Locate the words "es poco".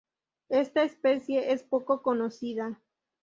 1.51-2.01